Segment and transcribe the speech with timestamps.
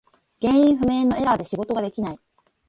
[0.39, 2.19] 原因不明のエラーで仕事ができない。